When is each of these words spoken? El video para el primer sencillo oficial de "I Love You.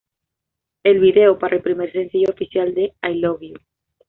El 0.81 0.97
video 0.97 1.37
para 1.37 1.57
el 1.57 1.61
primer 1.61 1.91
sencillo 1.91 2.31
oficial 2.31 2.73
de 2.73 2.95
"I 3.07 3.19
Love 3.19 3.37
You. 3.41 3.55